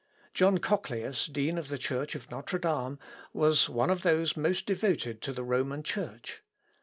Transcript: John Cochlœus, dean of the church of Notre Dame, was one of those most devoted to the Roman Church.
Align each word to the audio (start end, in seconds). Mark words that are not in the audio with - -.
John 0.33 0.57
Cochlœus, 0.57 1.31
dean 1.31 1.59
of 1.59 1.67
the 1.67 1.77
church 1.77 2.15
of 2.15 2.31
Notre 2.31 2.57
Dame, 2.59 2.97
was 3.33 3.69
one 3.69 3.91
of 3.91 4.01
those 4.01 4.35
most 4.35 4.65
devoted 4.65 5.21
to 5.21 5.31
the 5.31 5.43
Roman 5.43 5.83
Church. 5.83 6.41